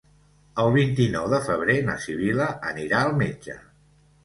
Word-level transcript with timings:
El 0.63 0.71
vint-i-nou 0.75 1.27
de 1.35 1.41
febrer 1.49 1.77
na 1.91 1.99
Sibil·la 2.07 2.49
anirà 2.73 3.05
al 3.05 3.17
metge. 3.23 3.61